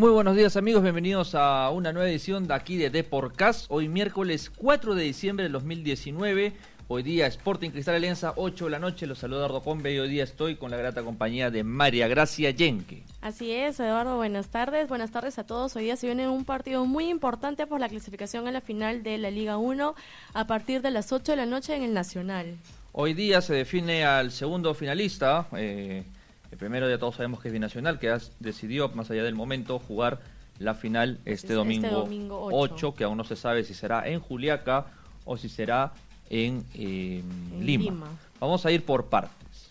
[0.00, 3.66] Muy buenos días amigos, bienvenidos a una nueva edición de aquí de Deporcast.
[3.68, 6.54] Hoy miércoles 4 de diciembre del 2019.
[6.88, 9.06] Hoy día Sporting Cristal Alianza, 8 de la noche.
[9.06, 12.50] Los saluda Eduardo Combe y hoy día estoy con la grata compañía de María Gracia
[12.50, 13.02] Yenque.
[13.20, 14.88] Así es, Eduardo, buenas tardes.
[14.88, 15.76] Buenas tardes a todos.
[15.76, 19.18] Hoy día se viene un partido muy importante por la clasificación en la final de
[19.18, 19.94] la Liga 1
[20.32, 22.56] a partir de las 8 de la noche en el Nacional.
[22.92, 25.46] Hoy día se define al segundo finalista.
[25.52, 26.04] Eh,
[26.50, 30.20] el primero ya todos sabemos que es Binacional, que decidió, más allá del momento, jugar
[30.58, 32.06] la final este, domingo,
[32.52, 32.94] 8.
[32.94, 34.86] que aún no se sabe si será en Juliaca
[35.24, 35.92] o si será
[36.28, 37.22] en, eh,
[37.60, 38.08] Lima.
[38.38, 39.68] Vamos a ir por partes.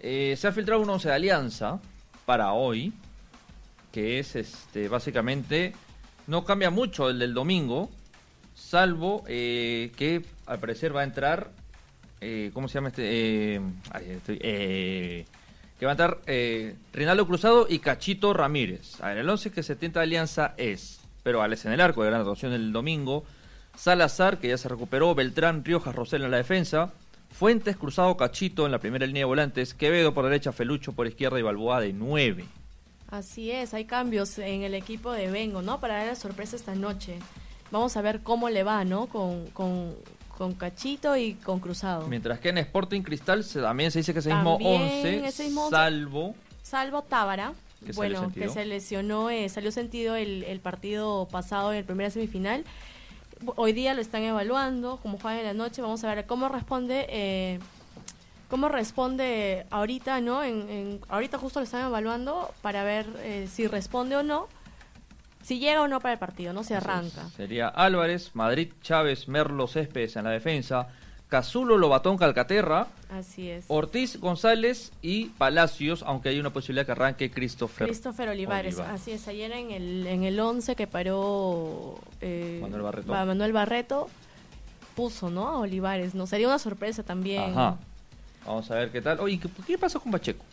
[0.00, 1.80] Eh, se ha filtrado un once de alianza
[2.26, 2.92] para hoy,
[3.90, 5.72] que es este básicamente,
[6.26, 7.88] no cambia mucho el del domingo,
[8.54, 11.50] salvo eh, que al parecer va a entrar,
[12.52, 13.60] ¿cómo se llama este?
[13.90, 14.38] Ahí estoy,
[15.78, 19.00] que va a estar eh, Rinaldo Cruzado y Cachito Ramírez.
[19.00, 22.02] A ver, el 11 que se tienta de alianza es, pero Alex en el arco
[22.02, 23.24] de gran actuación el domingo,
[23.76, 26.92] Salazar, que ya se recuperó, Beltrán, Riojas, Rosel en la defensa,
[27.30, 31.38] Fuentes, Cruzado, Cachito en la primera línea de volantes, Quevedo por derecha, Felucho por izquierda
[31.38, 32.44] y Balboa de 9.
[33.10, 35.80] Así es, hay cambios en el equipo de Vengo, ¿no?
[35.80, 37.18] Para dar la sorpresa esta noche.
[37.70, 39.06] Vamos a ver cómo le va, ¿no?
[39.06, 39.94] Con, con
[40.38, 42.06] con Cachito y con Cruzado.
[42.06, 45.32] Mientras que en Sporting Cristal se, también se dice que ese mismo 11,
[45.68, 46.36] salvo...
[46.62, 47.54] Salvo Tábara,
[47.96, 52.64] bueno, que se lesionó, eh, salió sentido el, el, partido pasado en el primera semifinal.
[53.56, 57.06] Hoy día lo están evaluando, como juegan en la noche, vamos a ver cómo responde...
[57.08, 57.58] Eh,
[58.48, 60.42] cómo responde ahorita, ¿no?
[60.42, 64.48] En, ahorita justo lo están evaluando para ver eh, si responde o no
[65.48, 67.26] si llega o no para el partido, no se arranca.
[67.30, 70.88] sería Álvarez, Madrid, Chávez, Merlo, Céspedes en la defensa,
[71.28, 72.88] Cazulo, Lobatón, Calcaterra.
[73.10, 73.64] Así es.
[73.68, 77.86] Ortiz, González y Palacios, aunque hay una posibilidad que arranque Christopher.
[77.86, 79.26] Christopher Olivares, así es.
[79.26, 83.10] Ayer en el, en el 11 que paró eh, Manuel, Barreto.
[83.10, 84.10] Manuel Barreto,
[84.94, 85.48] puso, ¿no?
[85.48, 86.26] A Olivares, ¿no?
[86.26, 87.52] Sería una sorpresa también.
[87.52, 87.78] Ajá.
[88.44, 89.18] Vamos a ver qué tal.
[89.20, 90.44] Oye, ¿qué, qué pasó con Pacheco?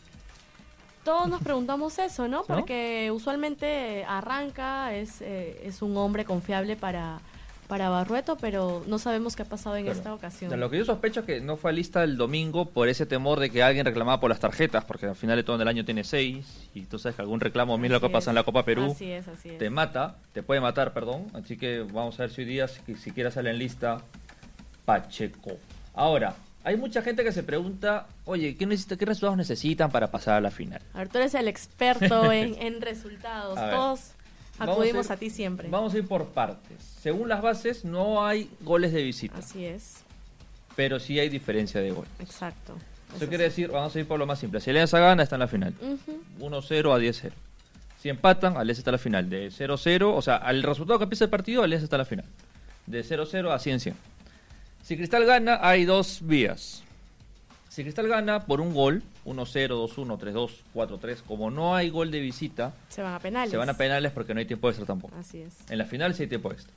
[1.06, 2.44] Todos nos preguntamos eso, ¿no?
[2.44, 7.20] Porque usualmente arranca, es, eh, es un hombre confiable para,
[7.68, 10.60] para Barrueto, pero no sabemos qué ha pasado en esta ocasión.
[10.60, 13.40] lo que yo sospecho es que no fue a lista el domingo por ese temor
[13.40, 16.04] de que alguien reclamaba por las tarjetas, porque al final de todo el año tiene
[16.04, 18.96] seis, y tú sabes que algún reclamo, mira lo que pasa en la Copa Perú,
[19.58, 21.28] te mata, te puede matar, perdón.
[21.34, 24.02] Así que vamos a ver si hoy día si, siquiera sale en lista
[24.86, 25.52] Pacheco.
[25.94, 30.34] Ahora, hay mucha gente que se pregunta, oye, ¿qué, necesita, qué resultados necesitan para pasar
[30.34, 30.82] a la final?
[30.96, 33.54] Arturo es el experto en, resultados.
[33.56, 34.12] Todos
[34.58, 35.70] acudimos a, ti siempre.
[35.70, 36.84] Vamos a ir por partes.
[37.00, 39.38] Según las bases, no hay goles de visita.
[39.38, 39.98] Así es.
[40.76, 42.08] Pero sí hay diferencia de gol.
[42.20, 42.74] Exacto.
[43.16, 44.60] Eso, quiere decir, vamos a ir por lo más simple.
[44.60, 45.76] Si Alianza gana, está en la final.
[46.40, 47.32] 1-0 a 10-0.
[48.02, 49.30] Si empatan, Alianza está en la final.
[49.30, 52.26] De 0-0, o sea, al resultado que empieza el partido, Alianza está en la final.
[52.88, 53.94] De 0-0 a 100-100.
[54.86, 56.84] Si Cristal gana, hay dos vías.
[57.70, 62.20] Si Cristal gana por un gol, 1-0, 2-1, 3-2, 4-3, como no hay gol de
[62.20, 63.50] visita, se van a penales.
[63.50, 65.16] Se van a penales porque no hay tiempo extra tampoco.
[65.18, 65.56] Así es.
[65.72, 66.72] En la final sí hay tiempo extra.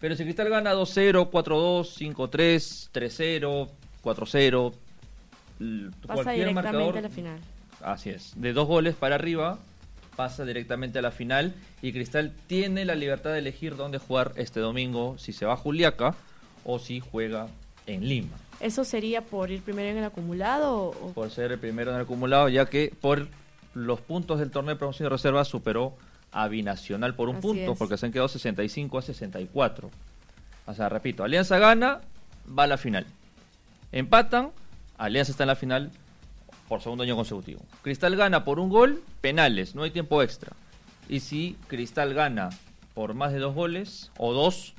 [0.00, 3.68] Pero si Cristal gana 2-0, 4-2, 5-3, 3-0,
[4.02, 4.72] 4-0,
[6.04, 7.40] pasa directamente a la final.
[7.80, 8.32] Así es.
[8.34, 9.60] De dos goles para arriba
[10.16, 14.58] pasa directamente a la final y Cristal tiene la libertad de elegir dónde jugar este
[14.58, 16.16] domingo, si se va a Juliaca
[16.66, 17.46] o si juega
[17.86, 18.36] en Lima.
[18.60, 20.88] ¿Eso sería por ir primero en el acumulado?
[20.88, 21.12] O?
[21.14, 23.28] Por ser el primero en el acumulado, ya que por
[23.74, 25.94] los puntos del torneo de promoción de reserva superó
[26.32, 29.90] a Binacional por un punto, porque se han quedado 65 a 64.
[30.66, 32.00] O sea, repito, Alianza gana,
[32.46, 33.06] va a la final.
[33.92, 34.50] Empatan,
[34.98, 35.90] Alianza está en la final
[36.68, 37.60] por segundo año consecutivo.
[37.82, 40.52] Cristal gana por un gol, penales, no hay tiempo extra.
[41.08, 42.50] Y si Cristal gana
[42.94, 44.74] por más de dos goles, o dos,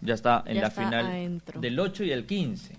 [0.00, 2.76] ya está en la final del 8 y el 15.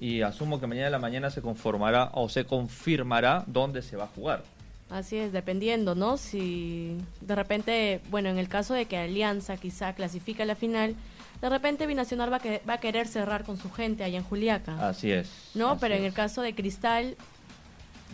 [0.00, 4.04] Y asumo que mañana de la mañana se conformará o se confirmará dónde se va
[4.04, 4.42] a jugar.
[4.90, 6.18] Así es, dependiendo, ¿no?
[6.18, 10.96] Si de repente, bueno, en el caso de que Alianza quizá clasifique a la final,
[11.40, 14.88] de repente Binacional va, que, va a querer cerrar con su gente allá en Juliaca.
[14.88, 15.30] Así es.
[15.54, 15.78] ¿No?
[15.78, 17.16] Pero en el caso de Cristal,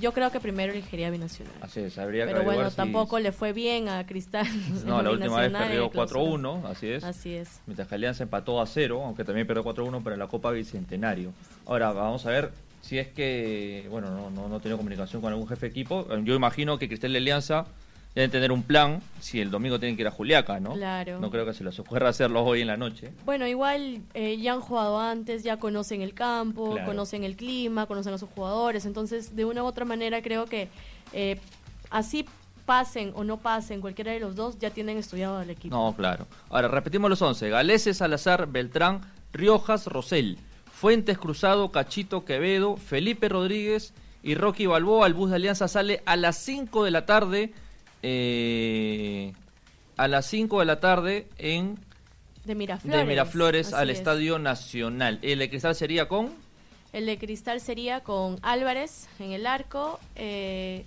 [0.00, 1.54] yo creo que primero elegiría Binacional.
[1.60, 4.46] Así es, habría Pero bueno, tampoco le fue bien a Cristal.
[4.84, 7.04] No, la última vez perdió 4-1, así es.
[7.04, 7.60] Así es.
[7.66, 11.32] Mientras que Alianza empató a 0, aunque también perdió 4-1 para la Copa Bicentenario.
[11.66, 15.48] Ahora, vamos a ver si es que, bueno, no, no, no tenido comunicación con algún
[15.48, 16.06] jefe de equipo.
[16.24, 17.66] Yo imagino que Cristal de Alianza
[18.14, 20.72] deben tener un plan si el domingo tienen que ir a Juliaca, ¿no?
[20.72, 21.20] Claro.
[21.20, 23.12] No creo que se les ocurra hacerlo hoy en la noche.
[23.24, 28.14] Bueno, igual eh, ya han jugado antes, ya conocen el campo, conocen el clima, conocen
[28.14, 30.68] a sus jugadores, entonces de una u otra manera creo que
[31.12, 31.38] eh,
[31.90, 32.24] así
[32.68, 35.74] pasen o no pasen cualquiera de los dos, ya tienen estudiado al equipo.
[35.74, 36.26] No, claro.
[36.50, 37.48] Ahora, repetimos los 11.
[37.48, 39.00] Galeses, Salazar, Beltrán,
[39.32, 40.36] Riojas, Rosell,
[40.70, 45.06] Fuentes, Cruzado, Cachito, Quevedo, Felipe Rodríguez y Rocky Balboa.
[45.06, 47.54] El bus de Alianza sale a las 5 de la tarde.
[48.02, 49.32] Eh,
[49.96, 51.78] a las 5 de la tarde en...
[52.44, 52.98] De Miraflores.
[52.98, 55.18] De Miraflores al Estadio Nacional.
[55.22, 56.32] ¿El de Cristal sería con?
[56.92, 60.00] El de Cristal sería con Álvarez en el arco.
[60.16, 60.84] Eh,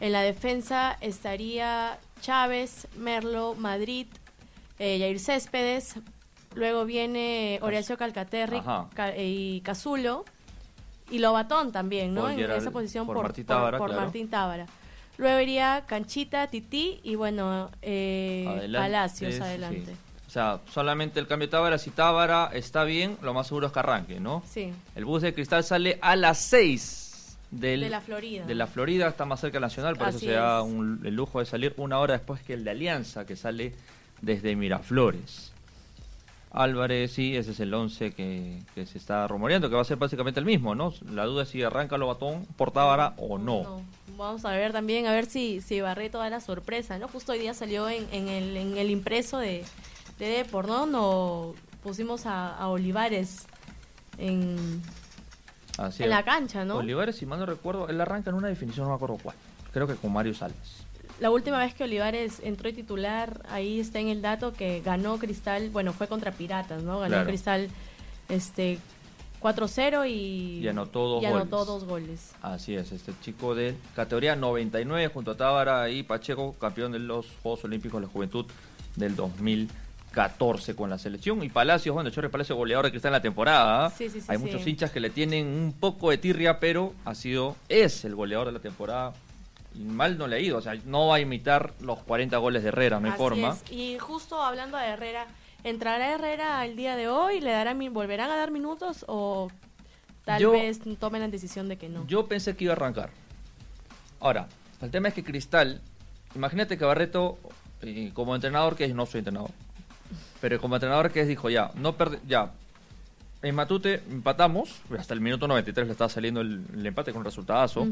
[0.00, 4.06] en la defensa estaría Chávez, Merlo, Madrid,
[4.78, 5.96] eh, Jair Céspedes.
[6.54, 8.60] Luego viene Horacio Calcaterri
[9.18, 10.24] y Cazulo.
[11.10, 12.28] Y Lobatón también, ¿no?
[12.30, 14.66] en esa posición por, Martín Tábara.
[15.18, 19.94] Luego iría Canchita, Tití y bueno, eh, Palacios adelante.
[20.26, 23.72] O sea, solamente el cambio de Tábara, si Tábara está bien, lo más seguro es
[23.72, 24.42] que arranque, ¿no?
[24.48, 24.72] Sí.
[24.94, 28.44] El bus de cristal sale a las 6 de la Florida.
[28.44, 31.46] De la Florida, está más cerca del Nacional, por eso se da el lujo de
[31.46, 33.74] salir una hora después que el de Alianza, que sale
[34.20, 35.52] desde Miraflores.
[36.50, 40.40] Álvarez, sí, ese es el 11 que, se está rumoreando, que va a ser básicamente
[40.40, 40.92] el mismo, ¿no?
[41.10, 43.82] La duda es si arranca Lobatón por Tábara o no.
[44.16, 47.08] Vamos a ver también, a ver si, si Barreto da la sorpresa, ¿no?
[47.08, 49.64] Justo hoy día salió en, en, el, en el impreso de,
[50.18, 51.54] de Depor, ¿no?
[51.82, 53.46] Pusimos a, a Olivares
[54.16, 54.82] en,
[55.98, 56.76] en la cancha, ¿no?
[56.78, 59.36] Olivares, si mal no recuerdo, él arranca en una definición, no me acuerdo cuál.
[59.72, 60.84] Creo que con Mario Salves.
[61.20, 65.18] La última vez que Olivares entró y titular, ahí está en el dato que ganó
[65.18, 67.00] Cristal, bueno, fue contra Piratas, ¿no?
[67.00, 67.68] Ganó Cristal
[68.28, 68.78] este
[69.40, 71.20] 4-0 y, y, anotó,
[71.64, 72.34] dos, goles.
[72.42, 77.26] Así es, este chico de categoría 99 junto a Tábara y Pacheco, campeón de los
[77.42, 78.46] Juegos Olímpicos de la Juventud
[78.96, 79.68] del 2000.
[80.10, 81.42] 14 con la selección.
[81.44, 83.92] Y Palacios, bueno, Chorre Palacio goleador que está en la temporada.
[84.26, 88.14] Hay muchos hinchas que le tienen un poco de tirria, pero ha sido, es el
[88.14, 89.12] goleador de la temporada.
[89.74, 92.70] Mal no le ha ido, o sea, no va a imitar los 40 goles de
[92.70, 93.56] Herrera, no hay forma.
[93.70, 95.26] Y justo hablando de Herrera,
[95.62, 97.40] ¿entrará Herrera el día de hoy?
[97.40, 99.50] ¿Le darán, volverán a dar minutos o
[100.24, 102.06] tal vez tomen la decisión de que no?
[102.06, 103.10] Yo pensé que iba a arrancar.
[104.20, 104.48] Ahora,
[104.80, 105.80] el tema es que Cristal,
[106.34, 107.38] imagínate que Barreto,
[108.14, 109.50] como entrenador, que no soy entrenador,
[110.40, 112.52] pero como entrenador que dijo, ya, no perde, ya,
[113.42, 117.86] en Matute empatamos, hasta el minuto 93 le estaba saliendo el, empate con un resultado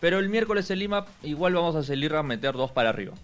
[0.00, 3.14] pero el miércoles en Lima igual vamos a salir a meter dos para arriba.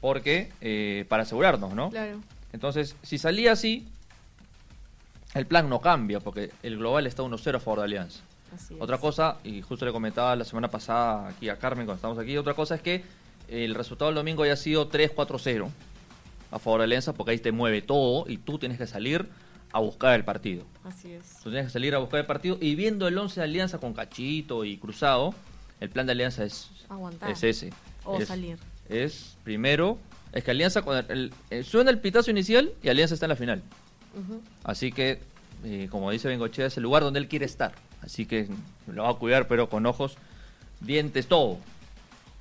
[0.00, 1.90] Porque, eh, para asegurarnos, ¿no?
[1.90, 2.20] Claro.
[2.52, 3.88] Entonces, si salía así,
[5.34, 8.20] el plan no cambia, porque el global está 1-0 a favor de Alianza.
[8.78, 12.36] otra cosa, y justo le comentaba la semana pasada aquí a Carmen cuando estamos aquí,
[12.36, 13.04] otra cosa es que
[13.48, 15.68] el resultado del domingo haya sido 3-4-0
[16.50, 19.28] a favor de Alianza porque ahí te mueve todo y tú tienes que salir
[19.72, 20.64] a buscar el partido.
[20.84, 21.38] Así es.
[21.42, 23.92] Tú tienes que salir a buscar el partido y viendo el 11 de Alianza con
[23.92, 25.34] Cachito y Cruzado,
[25.80, 26.70] el plan de Alianza es,
[27.28, 27.72] es ese.
[28.04, 28.58] O salir.
[28.88, 29.98] Es primero,
[30.32, 33.62] es que Alianza, el, eh, suena el pitazo inicial y Alianza está en la final.
[34.64, 35.20] Así que,
[35.64, 37.72] eh, como dice Bengochea, es el lugar donde él quiere estar.
[38.02, 38.48] Así que
[38.86, 40.16] lo va a cuidar, pero con ojos,
[40.80, 41.58] dientes, todo.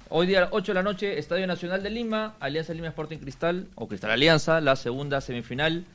[0.10, 3.88] Hoy día 8 de la noche, Estadio Nacional de Lima, Alianza Lima Sporting Cristal o
[3.88, 5.86] Cristal Alianza, la segunda semifinal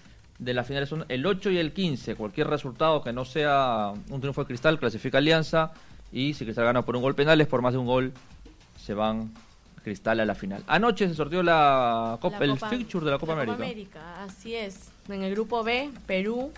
[0.45, 2.15] de las finales son el 8 y el 15.
[2.15, 5.73] Cualquier resultado que no sea un triunfo de Cristal clasifica Alianza
[6.13, 8.13] y si Cristal gana por un gol penales, por más de un gol,
[8.79, 9.33] se van
[9.83, 10.63] Cristal a la final.
[10.67, 13.57] Anoche se sorteó la Copa, el fixture de la Copa América.
[13.57, 14.91] Copa América, así es.
[15.09, 16.53] En el grupo B, Perú,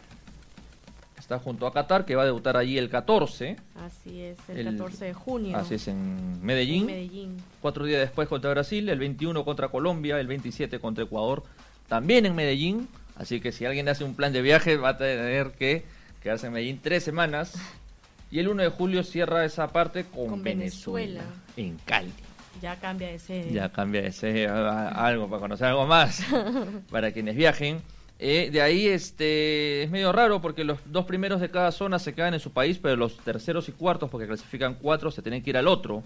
[1.25, 3.57] Está junto a Qatar, que va a debutar allí el 14.
[3.77, 5.57] Así es, el, 14 de junio.
[5.57, 6.85] Así es, en Medellín.
[6.85, 7.37] Medellín.
[7.63, 11.43] Cuatro días después contra Brasil, el 21 contra Colombia, el 27 contra Ecuador,
[11.89, 12.89] también en Medellín.
[13.17, 15.85] Así que si alguien hace un plan de viaje, va a tener que
[16.23, 17.55] quedarse en Medellín tres semanas.
[18.31, 21.23] Y el 1 de julio cierra esa parte con, Venezuela,
[21.57, 22.13] en Cali.
[22.61, 23.53] Ya cambia de sede.
[23.53, 26.25] Ya cambia de sede, algo para conocer algo más
[26.91, 27.83] para quienes viajen.
[28.19, 32.15] Eh, de ahí este es medio raro porque los dos primeros de cada zona se
[32.15, 35.51] quedan en su país, pero los terceros y cuartos, porque clasifican cuatro, se tienen que
[35.51, 36.03] ir al otro.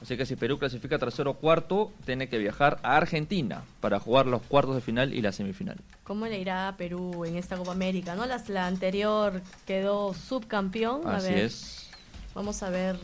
[0.00, 4.26] Así que si Perú clasifica tercero o cuarto, tiene que viajar a Argentina para jugar
[4.26, 5.76] los cuartos de final y la semifinal.
[6.04, 8.14] ¿Cómo le irá a Perú en esta Copa América?
[8.14, 8.26] ¿No?
[8.26, 11.06] La, la anterior quedó subcampeón.
[11.06, 11.90] Así es.
[12.34, 12.96] Vamos a ver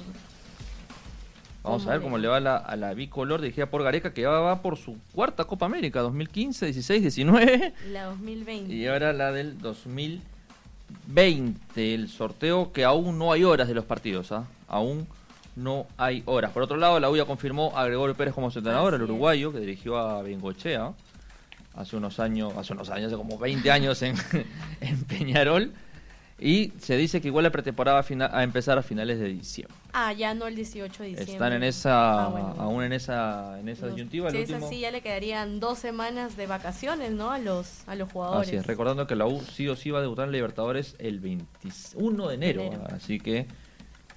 [1.65, 4.21] Vamos a ver cómo le va a la, a la bicolor dirigida por Gareca, que
[4.21, 7.73] ya va por su cuarta Copa América, 2015, 16, 19.
[7.91, 8.71] La 2020.
[8.71, 14.31] Y ahora la del 2020, el sorteo que aún no hay horas de los partidos,
[14.31, 14.45] ¿ah?
[14.69, 15.07] Aún
[15.57, 16.53] no hay horas.
[16.53, 19.97] Por otro lado, la UIA confirmó a Gregorio Pérez como entrenador, el uruguayo, que dirigió
[19.99, 20.93] a Bengochea
[21.75, 24.17] hace unos años, hace unos años, hace como 20 años en,
[24.81, 25.73] en Peñarol.
[26.41, 29.77] Y se dice que igual la pretemporada a empezar a finales de diciembre.
[29.93, 31.33] Ah, ya no el 18 de diciembre.
[31.33, 34.33] Están en esa, ah, aún en esa, en esa disyuntiva.
[34.33, 37.31] Si es así, ya le quedarían dos semanas de vacaciones, ¿no?
[37.31, 38.49] A los, a los jugadores.
[38.49, 41.21] Así es, recordando que la U sí o sí va a debutar en Libertadores el
[41.21, 42.71] 21 de enero.
[42.91, 43.47] Así que,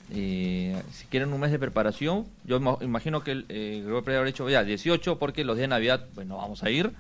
[0.10, 4.50] eh, si quieren un mes de preparación, yo imagino que el eh, grupo haber hecho
[4.50, 6.92] ya 18 porque los días de Navidad, pues no vamos a ir.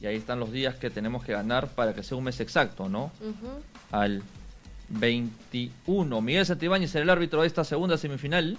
[0.00, 2.88] Y ahí están los días que tenemos que ganar para que sea un mes exacto,
[2.88, 3.10] ¿no?
[3.90, 4.22] Al
[4.90, 6.20] 21.
[6.20, 8.58] Miguel Santibáñez será el árbitro de esta segunda semifinal,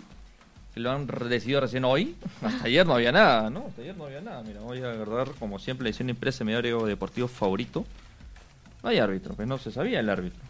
[0.73, 2.15] que lo han decidido recién hoy.
[2.41, 3.67] Hasta ayer no había nada, ¿no?
[3.67, 4.43] Hasta ayer no había nada.
[4.43, 7.85] Mira, voy a agarrar, como siempre, la edición impresa mi deportivo favorito.
[8.83, 10.48] No hay árbitro, pues no se sabía el árbitro.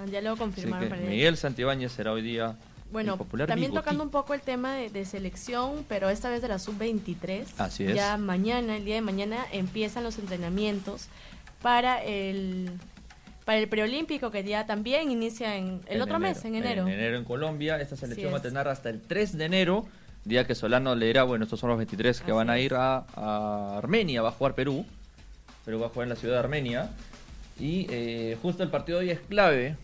[0.00, 1.08] Ah, ya lo confirmaron.
[1.08, 2.56] Miguel Santibáñez será hoy día
[2.92, 3.16] bueno,
[3.46, 7.44] también tocando un poco el tema de, de, selección, pero esta vez de la sub-23.
[7.58, 7.94] Así es.
[7.94, 11.06] Ya mañana, el día de mañana, empiezan los entrenamientos
[11.62, 12.70] para el
[13.44, 16.82] para el preolímpico que ya también inicia en el otro mes, en enero.
[16.82, 17.80] En enero en Colombia.
[17.80, 19.86] Esta selección va a tener hasta el 3 de enero,
[20.24, 23.78] día que Solano le dirá, bueno, estos son los 23 que van a ir a,
[23.78, 24.84] Armenia, va a jugar Perú.
[25.64, 26.90] Perú va a jugar en la ciudad de Armenia.
[27.58, 29.76] Y eh, justo el partido de hoy es clave,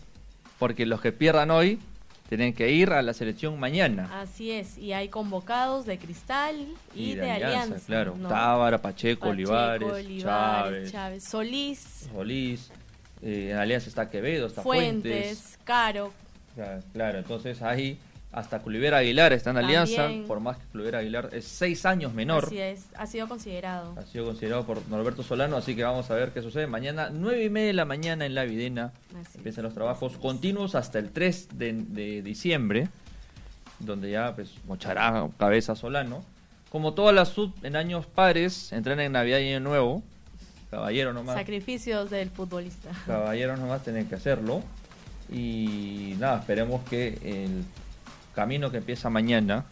[0.59, 1.79] porque los que pierdan hoy
[2.29, 4.09] tienen que ir a la selección mañana.
[4.21, 10.91] Así es, y hay convocados de Cristal y, de, Alianza, Claro, Tábara, Pacheco, Olivares, Chávez,
[10.91, 12.09] Chávez, Solís.
[12.11, 12.69] Solís.
[13.21, 16.11] Eh, en Alianza está Quevedo, está Fuentes, Caro.
[16.93, 17.99] Claro, entonces ahí
[18.31, 22.45] hasta Culivera Aguilar está en Alianza, por más que Culivera Aguilar es seis años menor.
[22.45, 23.95] Así es, ha sido considerado.
[23.97, 26.67] Ha sido considerado por Norberto Solano, así que vamos a ver qué sucede.
[26.67, 28.91] Mañana, nueve y media de la mañana en La Videna,
[29.33, 32.89] empiezan los trabajos continuos hasta el 3 de, diciembre,
[33.79, 36.23] donde ya pues mochará cabeza Solano.
[36.69, 40.03] Como todas las sub en años pares, entran en Navidad y Año Nuevo,
[40.69, 41.35] Caballero nomás.
[41.35, 42.89] Sacrificios del futbolista.
[43.05, 44.61] Caballero nomás tienen que hacerlo.
[45.31, 47.63] Y nada, esperemos que el
[48.37, 49.65] camino que empieza mañana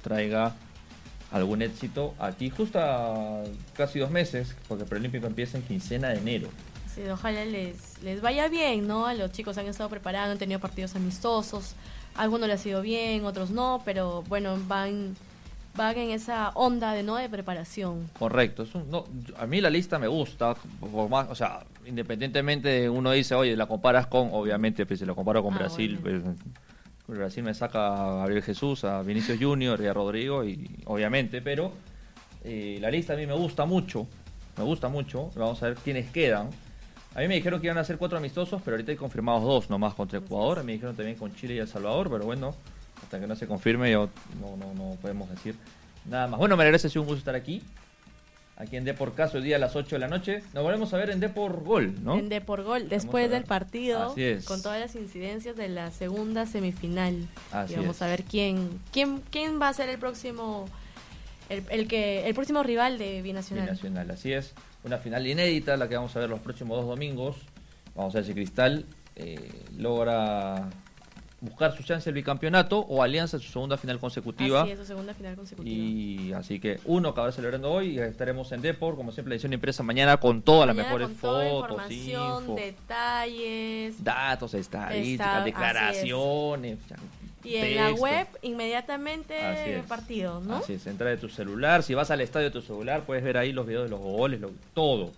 [0.00, 0.54] traiga
[1.32, 3.42] algún éxito aquí justo a
[3.76, 6.48] casi dos meses, porque el preolímpico empieza en quincena de enero.
[6.94, 9.08] Sí, ojalá les, les vaya bien, ¿no?
[9.08, 11.74] A los chicos han estado preparando, han tenido partidos amistosos,
[12.14, 15.16] algunos les ha ido bien, otros no, pero bueno, van
[15.74, 18.08] van en esa onda de no de preparación.
[18.18, 18.62] Correcto.
[18.62, 19.04] Es no,
[19.36, 23.66] a mí la lista me gusta, por más, o sea, independientemente uno dice, oye, la
[23.66, 26.22] comparas con, obviamente, pues si lo comparo con ah, Brasil, pues,
[27.06, 31.72] Brasil me saca a Gabriel Jesús, a Vinicius Junior y a Rodrigo, y obviamente, pero
[32.42, 34.06] eh, la lista a mí me gusta mucho,
[34.56, 35.30] me gusta mucho.
[35.36, 36.50] Vamos a ver quiénes quedan.
[37.14, 39.70] A mí me dijeron que iban a ser cuatro amistosos, pero ahorita hay confirmados dos
[39.70, 40.62] nomás contra Ecuador.
[40.64, 42.54] Me dijeron también con Chile y El Salvador, pero bueno,
[43.02, 44.10] hasta que no se confirme, yo
[44.40, 45.54] no, no, no podemos decir
[46.04, 46.38] nada más.
[46.38, 47.62] Bueno, me ha sido un gusto estar aquí.
[48.58, 50.42] Aquí en Depor Caso, el día a las 8 de la noche.
[50.54, 52.18] Nos volvemos a ver en Depor Gol, ¿no?
[52.18, 54.14] En Depor Gol, después del partido,
[54.46, 57.28] con todas las incidencias de la segunda semifinal.
[57.68, 60.64] y vamos a ver quién, quién, quién va a ser el próximo,
[61.50, 63.66] el, que, el próximo rival de Binacional.
[63.66, 64.54] Binacional, así es.
[64.84, 67.36] Una final inédita, la que vamos a ver los próximos dos domingos.
[67.94, 68.86] Vamos a ver si Cristal
[69.16, 70.70] eh, logra
[71.40, 74.62] buscar su chance el bicampeonato o Alianza su segunda final consecutiva.
[74.62, 75.76] Así es, su segunda final consecutiva.
[75.76, 79.52] Y así que uno acaba celebrando hoy y estaremos en Depor, como siempre, la edición
[79.52, 81.82] impresa mañana con todas las mejores fotos,
[82.56, 86.78] detalles, datos, estadísticas, declaraciones.
[87.44, 90.56] Y en la web inmediatamente partido, ¿no?
[90.56, 93.36] Así es, entra de tu celular, si vas al estadio de tu celular puedes ver
[93.36, 94.40] ahí los videos de los goles,
[94.74, 95.12] todo.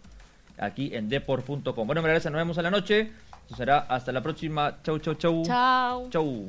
[0.58, 1.86] Aquí en depor.com.
[1.86, 3.12] Bueno, gracias, nos vemos a la noche
[3.56, 4.76] será hasta la próxima.
[4.82, 5.42] Chau, chau, chau.
[5.44, 6.08] Chau.
[6.10, 6.46] Chau.